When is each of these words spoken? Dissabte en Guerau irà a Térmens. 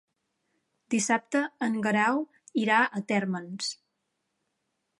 Dissabte 0.93 1.41
en 1.67 1.75
Guerau 1.87 2.21
irà 2.63 2.79
a 2.85 3.03
Térmens. 3.13 3.69